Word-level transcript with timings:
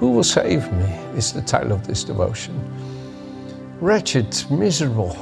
Who 0.00 0.12
will 0.12 0.24
save 0.24 0.72
me? 0.72 0.86
Is 1.14 1.34
the 1.34 1.42
title 1.42 1.72
of 1.72 1.86
this 1.86 2.04
devotion. 2.04 2.58
Wretched, 3.82 4.34
miserable. 4.50 5.14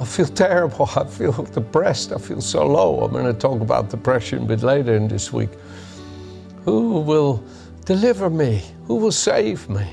I 0.00 0.06
feel 0.06 0.26
terrible. 0.26 0.88
I 0.96 1.04
feel 1.04 1.32
depressed. 1.32 2.12
I 2.12 2.18
feel 2.18 2.40
so 2.40 2.66
low. 2.66 3.00
I'm 3.00 3.12
going 3.12 3.26
to 3.26 3.34
talk 3.34 3.60
about 3.60 3.90
depression 3.90 4.44
a 4.44 4.46
bit 4.46 4.62
later 4.62 4.94
in 4.96 5.06
this 5.06 5.34
week. 5.34 5.50
Who 6.64 7.00
will 7.00 7.44
deliver 7.84 8.30
me? 8.30 8.62
Who 8.86 8.96
will 8.96 9.12
save 9.12 9.68
me? 9.68 9.86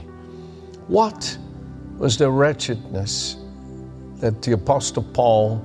What 0.88 1.38
was 1.98 2.18
the 2.18 2.32
wretchedness 2.32 3.36
that 4.22 4.42
the 4.42 4.54
Apostle 4.54 5.04
Paul 5.04 5.62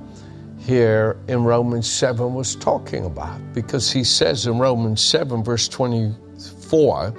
here 0.59 1.15
in 1.29 1.45
Romans 1.45 1.89
7 1.89 2.33
was 2.33 2.57
talking 2.57 3.05
about? 3.05 3.39
Because 3.53 3.89
he 3.89 4.03
says 4.03 4.47
in 4.47 4.59
Romans 4.59 5.01
7, 5.01 5.45
verse 5.45 5.69
24, 5.69 7.13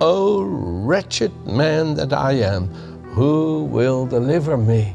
O 0.00 0.42
wretched 0.44 1.32
man 1.44 1.94
that 1.94 2.12
I 2.12 2.32
am, 2.34 2.68
who 3.14 3.64
will 3.64 4.06
deliver 4.06 4.56
me? 4.56 4.94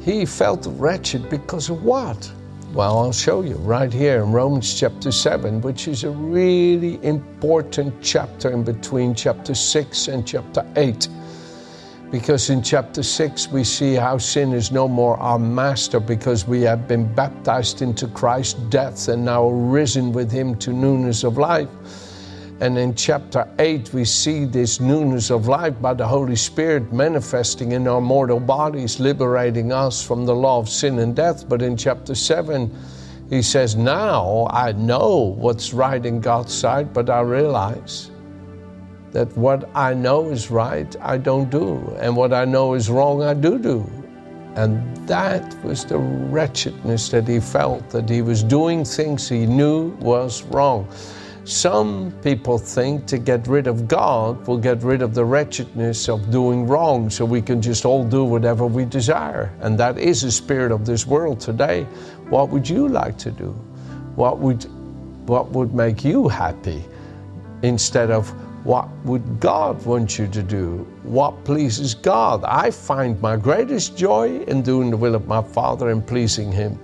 He 0.00 0.24
felt 0.24 0.66
wretched 0.66 1.28
because 1.28 1.68
of 1.68 1.82
what? 1.82 2.32
Well, 2.72 2.98
I'll 2.98 3.12
show 3.12 3.42
you 3.42 3.56
right 3.56 3.92
here 3.92 4.22
in 4.22 4.32
Romans 4.32 4.80
chapter 4.80 5.12
7, 5.12 5.60
which 5.60 5.88
is 5.88 6.04
a 6.04 6.10
really 6.10 6.98
important 7.04 8.02
chapter 8.02 8.50
in 8.50 8.64
between 8.64 9.14
chapter 9.14 9.54
6 9.54 10.08
and 10.08 10.26
chapter 10.26 10.66
8. 10.76 11.06
Because 12.10 12.48
in 12.48 12.62
chapter 12.62 13.02
6, 13.02 13.48
we 13.48 13.62
see 13.62 13.94
how 13.94 14.16
sin 14.16 14.54
is 14.54 14.72
no 14.72 14.88
more 14.88 15.18
our 15.18 15.38
master 15.38 16.00
because 16.00 16.48
we 16.48 16.62
have 16.62 16.88
been 16.88 17.12
baptized 17.14 17.82
into 17.82 18.06
Christ's 18.08 18.54
death 18.70 19.08
and 19.08 19.22
now 19.22 19.50
risen 19.50 20.12
with 20.12 20.32
him 20.32 20.56
to 20.60 20.72
newness 20.72 21.24
of 21.24 21.36
life. 21.36 21.68
And 22.62 22.78
in 22.78 22.94
chapter 22.94 23.48
8, 23.58 23.92
we 23.92 24.04
see 24.04 24.44
this 24.44 24.78
newness 24.78 25.32
of 25.32 25.48
life 25.48 25.74
by 25.82 25.94
the 25.94 26.06
Holy 26.06 26.36
Spirit 26.36 26.92
manifesting 26.92 27.72
in 27.72 27.88
our 27.88 28.00
mortal 28.00 28.38
bodies, 28.38 29.00
liberating 29.00 29.72
us 29.72 30.00
from 30.00 30.24
the 30.24 30.34
law 30.36 30.60
of 30.60 30.68
sin 30.68 31.00
and 31.00 31.16
death. 31.16 31.48
But 31.48 31.60
in 31.60 31.76
chapter 31.76 32.14
7, 32.14 32.72
he 33.28 33.42
says, 33.42 33.74
Now 33.74 34.46
I 34.52 34.70
know 34.70 35.34
what's 35.36 35.72
right 35.72 36.06
in 36.06 36.20
God's 36.20 36.54
sight, 36.54 36.94
but 36.94 37.10
I 37.10 37.22
realize 37.22 38.12
that 39.10 39.36
what 39.36 39.68
I 39.74 39.92
know 39.92 40.30
is 40.30 40.48
right, 40.48 40.94
I 41.00 41.18
don't 41.18 41.50
do. 41.50 41.78
And 41.98 42.16
what 42.16 42.32
I 42.32 42.44
know 42.44 42.74
is 42.74 42.88
wrong, 42.88 43.24
I 43.24 43.34
do 43.34 43.58
do. 43.58 43.90
And 44.54 44.96
that 45.08 45.64
was 45.64 45.84
the 45.84 45.98
wretchedness 45.98 47.08
that 47.08 47.26
he 47.26 47.40
felt, 47.40 47.90
that 47.90 48.08
he 48.08 48.22
was 48.22 48.44
doing 48.44 48.84
things 48.84 49.28
he 49.28 49.46
knew 49.46 49.96
was 49.98 50.44
wrong. 50.44 50.86
Some 51.44 52.12
people 52.22 52.56
think 52.56 53.06
to 53.06 53.18
get 53.18 53.48
rid 53.48 53.66
of 53.66 53.88
God 53.88 54.46
will 54.46 54.58
get 54.58 54.80
rid 54.84 55.02
of 55.02 55.12
the 55.12 55.24
wretchedness 55.24 56.08
of 56.08 56.30
doing 56.30 56.68
wrong 56.68 57.10
so 57.10 57.24
we 57.24 57.42
can 57.42 57.60
just 57.60 57.84
all 57.84 58.04
do 58.04 58.22
whatever 58.22 58.64
we 58.64 58.84
desire. 58.84 59.52
And 59.60 59.76
that 59.80 59.98
is 59.98 60.22
the 60.22 60.30
spirit 60.30 60.70
of 60.70 60.86
this 60.86 61.04
world 61.04 61.40
today. 61.40 61.82
What 62.28 62.50
would 62.50 62.68
you 62.68 62.86
like 62.86 63.18
to 63.18 63.32
do? 63.32 63.50
What 64.14 64.38
would, 64.38 64.64
what 65.26 65.50
would 65.50 65.74
make 65.74 66.04
you 66.04 66.28
happy 66.28 66.84
instead 67.62 68.12
of 68.12 68.30
what 68.64 68.88
would 69.04 69.40
God 69.40 69.84
want 69.84 70.20
you 70.20 70.28
to 70.28 70.42
do? 70.44 70.86
What 71.02 71.44
pleases 71.44 71.92
God? 71.92 72.44
I 72.44 72.70
find 72.70 73.20
my 73.20 73.36
greatest 73.36 73.96
joy 73.96 74.38
in 74.42 74.62
doing 74.62 74.90
the 74.90 74.96
will 74.96 75.16
of 75.16 75.26
my 75.26 75.42
Father 75.42 75.90
and 75.90 76.06
pleasing 76.06 76.52
Him. 76.52 76.78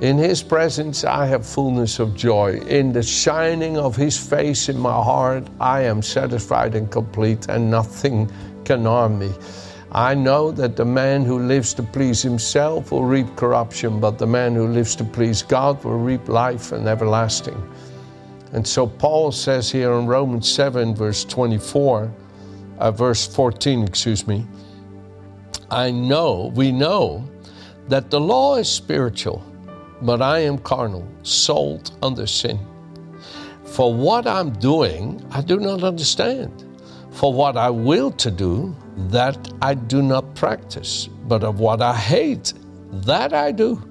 In 0.00 0.16
His 0.16 0.42
presence, 0.42 1.04
I 1.04 1.26
have 1.26 1.44
fullness 1.44 1.98
of 1.98 2.16
joy. 2.16 2.58
In 2.68 2.90
the 2.90 3.02
shining 3.02 3.76
of 3.76 3.96
His 3.96 4.16
face 4.16 4.70
in 4.70 4.78
my 4.78 4.92
heart, 4.92 5.46
I 5.60 5.82
am 5.82 6.00
satisfied 6.00 6.74
and 6.74 6.90
complete, 6.90 7.48
and 7.50 7.70
nothing 7.70 8.30
can 8.64 8.84
harm 8.86 9.18
me. 9.18 9.30
I 9.92 10.14
know 10.14 10.52
that 10.52 10.76
the 10.76 10.84
man 10.86 11.24
who 11.24 11.40
lives 11.40 11.74
to 11.74 11.82
please 11.82 12.22
himself 12.22 12.92
will 12.92 13.04
reap 13.04 13.34
corruption, 13.34 13.98
but 13.98 14.18
the 14.18 14.26
man 14.26 14.54
who 14.54 14.68
lives 14.68 14.94
to 14.96 15.04
please 15.04 15.42
God 15.42 15.82
will 15.82 15.98
reap 15.98 16.28
life 16.28 16.70
and 16.70 16.86
everlasting. 16.86 17.60
And 18.52 18.66
so 18.66 18.86
Paul 18.86 19.32
says 19.32 19.70
here 19.70 19.92
in 19.94 20.06
Romans 20.06 20.48
7, 20.48 20.94
verse 20.94 21.24
24, 21.24 22.12
uh, 22.78 22.90
verse 22.92 23.26
14, 23.26 23.82
excuse 23.82 24.28
me, 24.28 24.46
I 25.70 25.90
know, 25.90 26.52
we 26.54 26.70
know 26.70 27.28
that 27.88 28.10
the 28.10 28.20
law 28.20 28.56
is 28.56 28.68
spiritual 28.68 29.44
but 30.02 30.22
I 30.22 30.40
am 30.40 30.58
carnal, 30.58 31.06
sold 31.22 31.92
under 32.02 32.26
sin. 32.26 32.58
For 33.64 33.92
what 33.94 34.26
I'm 34.26 34.50
doing, 34.58 35.24
I 35.30 35.42
do 35.42 35.58
not 35.58 35.82
understand. 35.82 36.64
For 37.12 37.32
what 37.32 37.56
I 37.56 37.70
will 37.70 38.10
to 38.12 38.30
do, 38.30 38.74
that 39.08 39.52
I 39.62 39.74
do 39.74 40.02
not 40.02 40.34
practice. 40.34 41.08
But 41.28 41.44
of 41.44 41.60
what 41.60 41.82
I 41.82 41.94
hate, 41.94 42.52
that 42.90 43.32
I 43.32 43.52
do. 43.52 43.82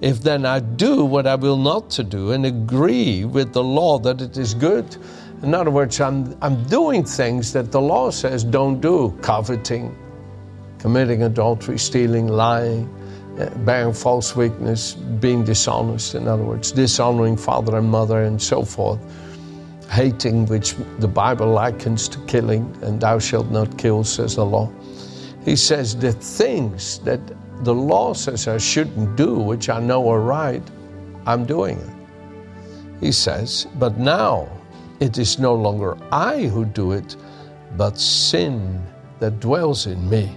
If 0.00 0.22
then 0.22 0.46
I 0.46 0.60
do 0.60 1.04
what 1.04 1.26
I 1.26 1.34
will 1.34 1.58
not 1.58 1.90
to 1.90 2.04
do 2.04 2.32
and 2.32 2.46
agree 2.46 3.24
with 3.24 3.52
the 3.52 3.62
law 3.62 3.98
that 3.98 4.22
it 4.22 4.38
is 4.38 4.54
good, 4.54 4.96
in 5.42 5.54
other 5.54 5.70
words, 5.70 6.00
I'm, 6.00 6.36
I'm 6.42 6.64
doing 6.64 7.04
things 7.04 7.52
that 7.52 7.72
the 7.72 7.80
law 7.80 8.10
says 8.10 8.44
don't 8.44 8.80
do 8.80 9.16
coveting, 9.22 9.96
committing 10.78 11.22
adultery, 11.22 11.78
stealing, 11.78 12.28
lying, 12.28 12.88
Eh, 13.40 13.48
bearing 13.64 13.94
false 13.94 14.36
witness, 14.36 14.94
being 14.94 15.42
dishonest, 15.44 16.14
in 16.14 16.28
other 16.28 16.42
words, 16.42 16.72
dishonoring 16.72 17.38
father 17.38 17.78
and 17.78 17.88
mother, 17.88 18.24
and 18.24 18.40
so 18.40 18.62
forth. 18.62 19.00
Hating, 19.88 20.44
which 20.46 20.74
the 20.98 21.08
Bible 21.08 21.46
likens 21.46 22.06
to 22.08 22.18
killing, 22.26 22.76
and 22.82 23.00
thou 23.00 23.18
shalt 23.18 23.50
not 23.50 23.78
kill, 23.78 24.04
says 24.04 24.36
the 24.36 24.44
law. 24.44 24.70
He 25.44 25.56
says 25.56 25.96
the 25.96 26.12
things 26.12 26.98
that 26.98 27.20
the 27.64 27.74
law 27.74 28.12
says 28.12 28.46
I 28.46 28.58
shouldn't 28.58 29.16
do, 29.16 29.34
which 29.36 29.70
I 29.70 29.80
know 29.80 30.10
are 30.10 30.20
right, 30.20 30.62
I'm 31.26 31.46
doing 31.46 31.78
it. 31.78 33.00
He 33.00 33.12
says, 33.12 33.66
but 33.78 33.96
now 33.96 34.48
it 35.00 35.16
is 35.16 35.38
no 35.38 35.54
longer 35.54 35.96
I 36.12 36.42
who 36.42 36.66
do 36.66 36.92
it, 36.92 37.16
but 37.78 37.98
sin 37.98 38.84
that 39.18 39.40
dwells 39.40 39.86
in 39.86 40.10
me. 40.10 40.30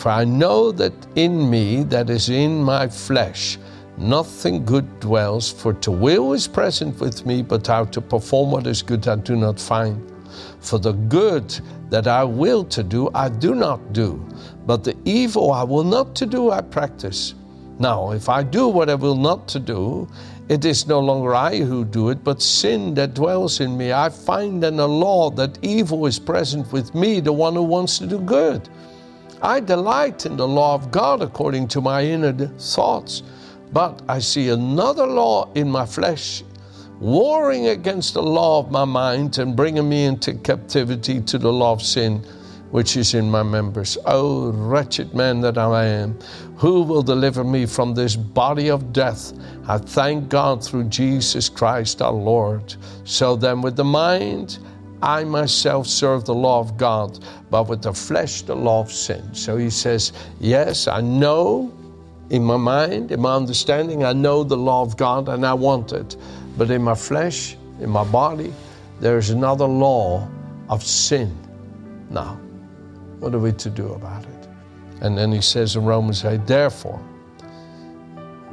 For 0.00 0.08
I 0.08 0.24
know 0.24 0.72
that 0.72 0.94
in 1.14 1.50
me, 1.50 1.82
that 1.82 2.08
is 2.08 2.30
in 2.30 2.62
my 2.62 2.88
flesh, 2.88 3.58
nothing 3.98 4.64
good 4.64 4.98
dwells, 4.98 5.52
for 5.52 5.74
to 5.74 5.90
will 5.90 6.32
is 6.32 6.48
present 6.48 6.98
with 7.00 7.26
me, 7.26 7.42
but 7.42 7.66
how 7.66 7.84
to 7.84 8.00
perform 8.00 8.50
what 8.50 8.66
is 8.66 8.80
good 8.80 9.06
I 9.06 9.16
do 9.16 9.36
not 9.36 9.60
find. 9.60 10.00
For 10.60 10.78
the 10.78 10.92
good 10.92 11.60
that 11.90 12.06
I 12.06 12.24
will 12.24 12.64
to 12.64 12.82
do, 12.82 13.10
I 13.14 13.28
do 13.28 13.54
not 13.54 13.92
do, 13.92 14.26
but 14.64 14.84
the 14.84 14.96
evil 15.04 15.52
I 15.52 15.64
will 15.64 15.84
not 15.84 16.14
to 16.14 16.24
do, 16.24 16.50
I 16.50 16.62
practice. 16.62 17.34
Now, 17.78 18.12
if 18.12 18.30
I 18.30 18.42
do 18.42 18.68
what 18.68 18.88
I 18.88 18.94
will 18.94 19.16
not 19.16 19.48
to 19.48 19.58
do, 19.58 20.08
it 20.48 20.64
is 20.64 20.86
no 20.86 20.98
longer 20.98 21.34
I 21.34 21.58
who 21.58 21.84
do 21.84 22.08
it, 22.08 22.24
but 22.24 22.40
sin 22.40 22.94
that 22.94 23.12
dwells 23.12 23.60
in 23.60 23.76
me. 23.76 23.92
I 23.92 24.08
find 24.08 24.64
in 24.64 24.76
the 24.78 24.88
law 24.88 25.28
that 25.32 25.58
evil 25.60 26.06
is 26.06 26.18
present 26.18 26.72
with 26.72 26.94
me, 26.94 27.20
the 27.20 27.34
one 27.34 27.52
who 27.52 27.64
wants 27.64 27.98
to 27.98 28.06
do 28.06 28.18
good. 28.18 28.66
I 29.42 29.60
delight 29.60 30.26
in 30.26 30.36
the 30.36 30.46
law 30.46 30.74
of 30.74 30.90
God 30.90 31.22
according 31.22 31.68
to 31.68 31.80
my 31.80 32.04
inner 32.04 32.32
thoughts, 32.32 33.22
but 33.72 34.02
I 34.08 34.18
see 34.18 34.50
another 34.50 35.06
law 35.06 35.50
in 35.54 35.70
my 35.70 35.86
flesh, 35.86 36.42
warring 36.98 37.68
against 37.68 38.14
the 38.14 38.22
law 38.22 38.58
of 38.58 38.70
my 38.70 38.84
mind 38.84 39.38
and 39.38 39.56
bringing 39.56 39.88
me 39.88 40.04
into 40.04 40.34
captivity 40.34 41.20
to 41.22 41.38
the 41.38 41.52
law 41.52 41.72
of 41.72 41.82
sin 41.82 42.22
which 42.70 42.96
is 42.96 43.14
in 43.14 43.30
my 43.30 43.42
members. 43.42 43.98
Oh, 44.06 44.52
wretched 44.52 45.14
man 45.14 45.40
that 45.40 45.58
I 45.58 45.86
am, 45.86 46.18
who 46.56 46.82
will 46.82 47.02
deliver 47.02 47.42
me 47.42 47.66
from 47.66 47.94
this 47.94 48.16
body 48.16 48.70
of 48.70 48.92
death? 48.92 49.32
I 49.66 49.78
thank 49.78 50.28
God 50.28 50.64
through 50.64 50.84
Jesus 50.84 51.48
Christ 51.48 52.00
our 52.00 52.12
Lord. 52.12 52.74
So 53.04 53.36
then, 53.36 53.60
with 53.60 53.76
the 53.76 53.84
mind, 53.84 54.58
I 55.02 55.24
myself 55.24 55.86
serve 55.86 56.24
the 56.24 56.34
law 56.34 56.60
of 56.60 56.76
God, 56.76 57.18
but 57.50 57.68
with 57.68 57.82
the 57.82 57.92
flesh, 57.92 58.42
the 58.42 58.56
law 58.56 58.80
of 58.80 58.92
sin. 58.92 59.34
So 59.34 59.56
he 59.56 59.70
says, 59.70 60.12
Yes, 60.40 60.88
I 60.88 61.00
know 61.00 61.72
in 62.30 62.44
my 62.44 62.56
mind, 62.56 63.10
in 63.10 63.20
my 63.20 63.34
understanding, 63.34 64.04
I 64.04 64.12
know 64.12 64.44
the 64.44 64.56
law 64.56 64.82
of 64.82 64.96
God 64.96 65.28
and 65.28 65.44
I 65.44 65.52
want 65.52 65.92
it. 65.92 66.16
But 66.56 66.70
in 66.70 66.82
my 66.82 66.94
flesh, 66.94 67.56
in 67.80 67.90
my 67.90 68.04
body, 68.04 68.52
there 69.00 69.18
is 69.18 69.30
another 69.30 69.66
law 69.66 70.28
of 70.68 70.82
sin 70.84 71.36
now. 72.08 72.38
What 73.18 73.34
are 73.34 73.38
we 73.38 73.52
to 73.52 73.70
do 73.70 73.92
about 73.94 74.24
it? 74.24 74.48
And 75.00 75.18
then 75.18 75.32
he 75.32 75.40
says 75.40 75.76
in 75.76 75.84
Romans 75.84 76.24
8, 76.24 76.46
therefore, 76.46 77.00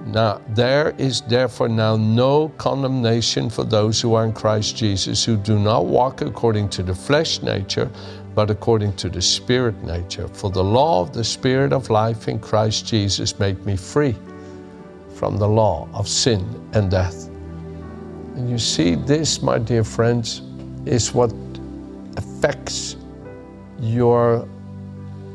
now, 0.08 0.42
there 0.50 0.96
is 0.98 1.22
therefore 1.22 1.68
now 1.68 1.98
no 1.98 2.50
condemnation 2.58 3.50
for 3.50 3.66
those 3.66 4.00
who 4.00 4.14
are 4.14 4.24
in 4.24 4.32
Christ 4.32 4.78
Jesus, 4.78 5.26
who 5.26 5.36
do 5.36 5.60
not 5.60 5.86
walk 5.86 6.22
according 6.22 6.70
to 6.70 6.84
the 6.84 6.96
flesh 6.96 7.42
nature, 7.42 7.90
but 8.34 8.50
according 8.50 8.96
to 8.98 9.10
the 9.10 9.22
spirit 9.22 9.76
nature. 9.84 10.30
For 10.30 10.50
the 10.50 10.64
law 10.64 11.02
of 11.02 11.12
the 11.12 11.24
spirit 11.24 11.74
of 11.74 11.90
life 11.90 12.30
in 12.30 12.40
Christ 12.40 12.86
Jesus 12.86 13.38
made 13.38 13.64
me 13.66 13.76
free 13.76 14.16
from 15.16 15.38
the 15.38 15.48
law 15.48 15.90
of 15.94 16.08
sin 16.08 16.42
and 16.74 16.90
death. 16.90 17.28
And 18.36 18.50
you 18.50 18.58
see, 18.58 18.96
this, 18.96 19.42
my 19.42 19.58
dear 19.60 19.84
friends, 19.84 20.42
is 20.86 21.14
what 21.14 21.34
affects 22.16 22.96
your 23.80 24.48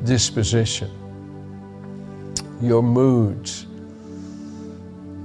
disposition, 0.04 0.90
your 2.62 2.82
moods 2.82 3.66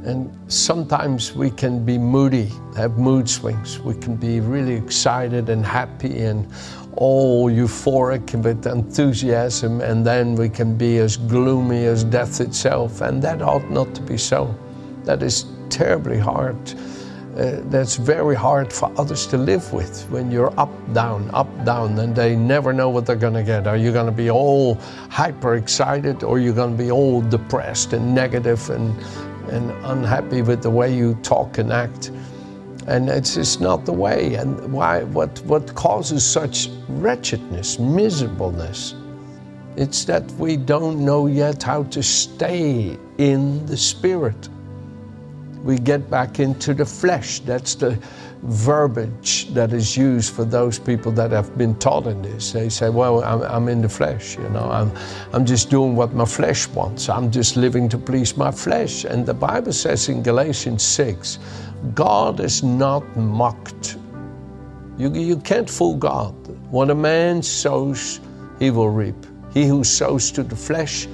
and 0.07 0.31
sometimes 0.49 1.33
we 1.33 1.51
can 1.51 1.83
be 1.83 1.97
moody, 1.97 2.49
have 2.77 2.97
mood 2.97 3.29
swings. 3.29 3.77
We 3.79 3.93
can 3.93 4.15
be 4.15 4.39
really 4.39 4.75
excited 4.75 5.49
and 5.49 5.65
happy 5.65 6.21
and 6.23 6.49
all 6.95 7.51
euphoric 7.51 8.33
with 8.41 8.65
enthusiasm, 8.65 9.81
and 9.81 10.05
then 10.05 10.35
we 10.35 10.47
can 10.47 10.77
be 10.77 10.99
as 10.99 11.17
gloomy 11.17 11.85
as 11.85 12.05
death 12.05 12.39
itself. 12.39 13.01
And 13.01 13.21
that 13.21 13.41
ought 13.41 13.69
not 13.69 13.93
to 13.95 14.01
be 14.01 14.17
so. 14.17 14.55
That 15.03 15.21
is 15.21 15.45
terribly 15.69 16.17
hard. 16.17 16.55
Uh, 17.37 17.59
that's 17.65 17.97
very 17.97 18.33
hard 18.33 18.71
for 18.71 18.91
others 18.97 19.27
to 19.27 19.37
live 19.37 19.71
with 19.73 20.09
when 20.09 20.31
you're 20.31 20.57
up, 20.57 20.71
down, 20.93 21.29
up, 21.33 21.49
down, 21.65 21.99
and 21.99 22.15
they 22.15 22.35
never 22.35 22.71
know 22.71 22.89
what 22.89 23.05
they're 23.05 23.15
going 23.15 23.33
to 23.33 23.43
get. 23.43 23.67
Are 23.67 23.77
you 23.77 23.91
going 23.91 24.07
to 24.07 24.11
be 24.11 24.31
all 24.31 24.75
hyper 25.09 25.55
excited 25.55 26.23
or 26.23 26.37
are 26.37 26.39
you 26.39 26.53
going 26.53 26.75
to 26.75 26.83
be 26.83 26.91
all 26.91 27.21
depressed 27.21 27.93
and 27.93 28.15
negative 28.15 28.69
and 28.69 28.95
and 29.49 29.71
unhappy 29.85 30.41
with 30.41 30.61
the 30.61 30.69
way 30.69 30.93
you 30.93 31.15
talk 31.23 31.57
and 31.57 31.71
act. 31.71 32.11
And 32.87 33.09
it's 33.09 33.35
just 33.35 33.59
not 33.59 33.85
the 33.85 33.93
way. 33.93 34.35
And 34.35 34.71
why? 34.71 35.03
What, 35.03 35.41
what 35.45 35.75
causes 35.75 36.25
such 36.25 36.69
wretchedness, 36.87 37.79
miserableness? 37.79 38.95
It's 39.75 40.05
that 40.05 40.23
we 40.33 40.57
don't 40.57 41.05
know 41.05 41.27
yet 41.27 41.61
how 41.63 41.83
to 41.83 42.01
stay 42.01 42.97
in 43.17 43.65
the 43.65 43.77
Spirit. 43.77 44.49
We 45.63 45.77
get 45.77 46.09
back 46.09 46.39
into 46.39 46.73
the 46.73 46.85
flesh. 46.85 47.39
That's 47.41 47.75
the 47.75 47.99
verbiage 48.43 49.47
that 49.53 49.73
is 49.73 49.97
used 49.97 50.33
for 50.33 50.45
those 50.45 50.79
people 50.79 51.11
that 51.11 51.31
have 51.31 51.57
been 51.57 51.75
taught 51.75 52.07
in 52.07 52.21
this. 52.21 52.51
They 52.51 52.69
say, 52.69 52.89
well, 52.89 53.23
I'm, 53.23 53.41
I'm, 53.41 53.67
in 53.67 53.81
the 53.81 53.89
flesh, 53.89 54.37
you 54.37 54.49
know, 54.49 54.69
I'm, 54.69 54.91
I'm 55.33 55.45
just 55.45 55.69
doing 55.69 55.95
what 55.95 56.13
my 56.13 56.25
flesh 56.25 56.67
wants. 56.69 57.09
I'm 57.09 57.31
just 57.31 57.57
living 57.57 57.89
to 57.89 57.97
please 57.97 58.37
my 58.37 58.51
flesh. 58.51 59.05
And 59.05 59.25
the 59.25 59.33
Bible 59.33 59.73
says 59.73 60.09
in 60.09 60.23
Galatians 60.23 60.83
6, 60.83 61.39
God 61.93 62.39
is 62.39 62.63
not 62.63 63.03
mocked. 63.17 63.97
You, 64.97 65.13
you 65.13 65.37
can't 65.37 65.69
fool 65.69 65.95
God. 65.95 66.33
What 66.71 66.89
a 66.89 66.95
man 66.95 67.41
sows, 67.41 68.19
he 68.59 68.71
will 68.71 68.89
reap. 68.89 69.15
He 69.53 69.65
who 69.65 69.83
sows 69.83 70.31
to 70.31 70.43
the 70.43 70.55
flesh, 70.55 71.07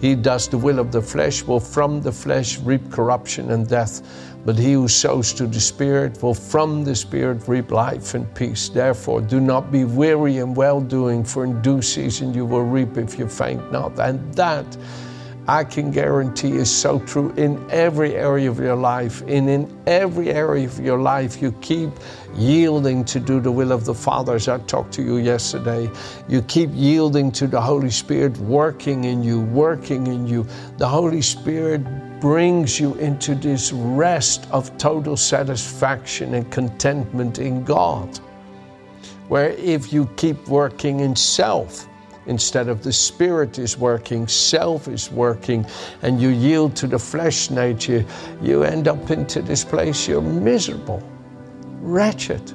he 0.00 0.14
does 0.14 0.48
the 0.48 0.58
will 0.58 0.78
of 0.78 0.92
the 0.92 1.02
flesh, 1.02 1.42
will 1.42 1.60
from 1.60 2.00
the 2.00 2.12
flesh 2.12 2.58
reap 2.60 2.90
corruption 2.90 3.50
and 3.50 3.68
death. 3.68 4.02
But 4.46 4.58
he 4.58 4.72
who 4.72 4.88
sows 4.88 5.34
to 5.34 5.46
the 5.46 5.60
Spirit 5.60 6.22
will 6.22 6.32
from 6.32 6.82
the 6.82 6.94
Spirit 6.94 7.46
reap 7.46 7.70
life 7.70 8.14
and 8.14 8.34
peace. 8.34 8.70
Therefore, 8.70 9.20
do 9.20 9.38
not 9.38 9.70
be 9.70 9.84
weary 9.84 10.38
in 10.38 10.54
well 10.54 10.80
doing, 10.80 11.22
for 11.22 11.44
in 11.44 11.60
due 11.60 11.82
season 11.82 12.32
you 12.32 12.46
will 12.46 12.64
reap 12.64 12.96
if 12.96 13.18
you 13.18 13.28
faint 13.28 13.70
not. 13.70 13.98
And 13.98 14.32
that 14.34 14.64
I 15.50 15.64
can 15.64 15.90
guarantee 15.90 16.52
is 16.52 16.70
so 16.70 17.00
true 17.00 17.32
in 17.36 17.58
every 17.72 18.14
area 18.14 18.48
of 18.48 18.60
your 18.60 18.76
life. 18.76 19.20
And 19.22 19.50
in 19.50 19.82
every 19.84 20.30
area 20.30 20.64
of 20.64 20.78
your 20.78 21.00
life, 21.00 21.42
you 21.42 21.50
keep 21.60 21.90
yielding 22.36 23.04
to 23.06 23.18
do 23.18 23.40
the 23.40 23.50
will 23.50 23.72
of 23.72 23.84
the 23.84 23.92
Father, 23.92 24.36
as 24.36 24.46
I 24.46 24.58
talked 24.58 24.92
to 24.92 25.02
you 25.02 25.16
yesterday. 25.16 25.90
You 26.28 26.42
keep 26.42 26.70
yielding 26.72 27.32
to 27.32 27.48
the 27.48 27.60
Holy 27.60 27.90
Spirit 27.90 28.38
working 28.38 29.06
in 29.06 29.24
you, 29.24 29.40
working 29.40 30.06
in 30.06 30.24
you. 30.24 30.46
The 30.76 30.86
Holy 30.86 31.20
Spirit 31.20 31.80
brings 32.20 32.78
you 32.78 32.94
into 32.94 33.34
this 33.34 33.72
rest 33.72 34.46
of 34.52 34.78
total 34.78 35.16
satisfaction 35.16 36.34
and 36.34 36.48
contentment 36.52 37.40
in 37.40 37.64
God. 37.64 38.20
Where 39.26 39.50
if 39.50 39.92
you 39.92 40.08
keep 40.14 40.46
working 40.46 41.00
in 41.00 41.16
self, 41.16 41.88
instead 42.26 42.68
of 42.68 42.82
the 42.82 42.92
spirit 42.92 43.58
is 43.58 43.78
working, 43.78 44.28
self 44.28 44.88
is 44.88 45.10
working, 45.10 45.66
and 46.02 46.20
you 46.20 46.28
yield 46.28 46.76
to 46.76 46.86
the 46.86 46.98
flesh 46.98 47.50
nature, 47.50 48.04
you 48.42 48.62
end 48.62 48.88
up 48.88 49.10
into 49.10 49.42
this 49.42 49.64
place 49.64 50.06
you're 50.06 50.20
miserable, 50.20 51.02
wretched. 51.80 52.52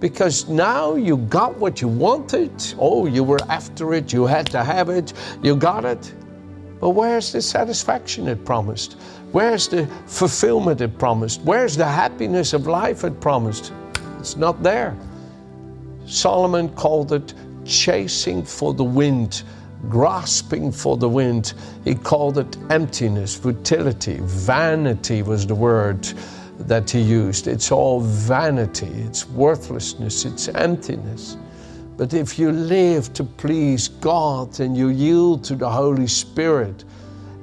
Because 0.00 0.48
now 0.48 0.94
you 0.94 1.16
got 1.16 1.56
what 1.56 1.80
you 1.80 1.88
wanted. 1.88 2.52
Oh, 2.78 3.06
you 3.06 3.24
were 3.24 3.40
after 3.48 3.94
it, 3.94 4.12
you 4.12 4.26
had 4.26 4.46
to 4.48 4.62
have 4.62 4.90
it, 4.90 5.12
you 5.42 5.56
got 5.56 5.84
it. 5.84 6.12
But 6.80 6.90
where's 6.90 7.32
the 7.32 7.40
satisfaction 7.40 8.28
it 8.28 8.44
promised? 8.44 8.98
Where's 9.32 9.68
the 9.68 9.86
fulfillment 10.06 10.80
it 10.82 10.98
promised? 10.98 11.40
Where's 11.42 11.76
the 11.76 11.86
happiness 11.86 12.52
of 12.52 12.66
life 12.66 13.04
it 13.04 13.18
promised? 13.20 13.72
It's 14.18 14.36
not 14.36 14.62
there. 14.62 14.96
Solomon 16.06 16.68
called 16.70 17.12
it 17.12 17.34
chasing 17.66 18.44
for 18.44 18.74
the 18.74 18.84
wind, 18.84 19.42
grasping 19.88 20.72
for 20.72 20.96
the 20.96 21.08
wind. 21.08 21.54
He 21.84 21.94
called 21.94 22.38
it 22.38 22.56
emptiness, 22.70 23.34
futility, 23.36 24.18
vanity 24.22 25.22
was 25.22 25.46
the 25.46 25.54
word 25.54 26.08
that 26.60 26.90
he 26.90 27.00
used. 27.00 27.48
It's 27.48 27.70
all 27.70 28.00
vanity, 28.00 28.86
it's 28.86 29.28
worthlessness, 29.28 30.24
it's 30.24 30.48
emptiness. 30.48 31.36
But 31.96 32.12
if 32.12 32.38
you 32.38 32.52
live 32.52 33.12
to 33.14 33.24
please 33.24 33.88
God 33.88 34.60
and 34.60 34.76
you 34.76 34.88
yield 34.88 35.44
to 35.44 35.56
the 35.56 35.68
Holy 35.68 36.06
Spirit 36.06 36.84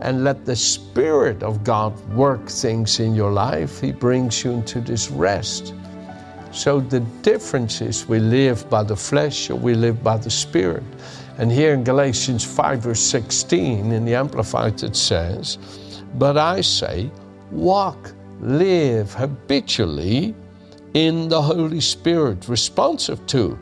and 0.01 0.23
let 0.23 0.45
the 0.45 0.55
Spirit 0.55 1.41
of 1.43 1.63
God 1.63 1.97
work 2.09 2.47
things 2.47 2.99
in 2.99 3.15
your 3.15 3.31
life, 3.31 3.81
He 3.81 3.91
brings 3.91 4.43
you 4.43 4.51
into 4.51 4.79
this 4.81 5.09
rest. 5.09 5.73
So 6.53 6.79
the 6.79 7.00
difference 7.21 7.81
is 7.81 8.07
we 8.07 8.19
live 8.19 8.69
by 8.69 8.83
the 8.83 8.95
flesh 8.95 9.50
or 9.50 9.55
we 9.55 9.73
live 9.73 10.03
by 10.03 10.17
the 10.17 10.29
Spirit. 10.29 10.83
And 11.39 11.51
here 11.51 11.74
in 11.74 11.83
Galatians 11.83 12.43
5, 12.45 12.79
verse 12.79 13.00
16, 13.00 13.91
in 13.91 14.05
the 14.05 14.13
Amplified, 14.13 14.83
it 14.83 14.95
says, 14.95 15.57
But 16.15 16.38
I 16.38 16.62
say, 16.62 17.10
walk, 17.51 18.13
live 18.39 19.13
habitually 19.13 20.36
in 20.93 21.27
the 21.27 21.41
Holy 21.41 21.81
Spirit, 21.81 22.48
responsive 22.48 23.25
to 23.27 23.57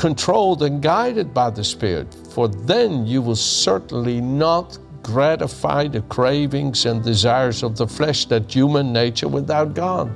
controlled 0.00 0.62
and 0.62 0.80
guided 0.80 1.34
by 1.34 1.50
the 1.50 1.62
Spirit, 1.62 2.08
for 2.30 2.48
then 2.48 3.06
you 3.06 3.20
will 3.20 3.36
certainly 3.36 4.18
not 4.18 4.78
gratify 5.02 5.86
the 5.86 6.00
cravings 6.02 6.86
and 6.86 7.04
desires 7.04 7.62
of 7.62 7.76
the 7.76 7.86
flesh, 7.86 8.24
that 8.24 8.50
human 8.50 8.94
nature 8.94 9.28
without 9.28 9.74
God. 9.74 10.10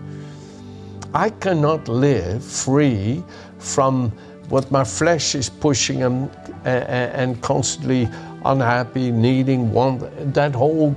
I 1.14 1.30
cannot 1.30 1.87
live 1.87 2.44
free 2.44 3.23
from 3.59 4.11
what 4.49 4.68
my 4.73 4.83
flesh 4.83 5.37
is 5.37 5.49
pushing 5.49 6.02
and, 6.02 6.28
and, 6.64 7.40
constantly 7.40 8.09
unhappy, 8.44 9.12
needing, 9.12 9.73
want, 9.73 10.35
that 10.35 10.52
whole 10.54 10.94